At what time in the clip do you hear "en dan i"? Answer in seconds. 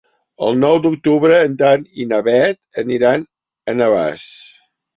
1.49-2.09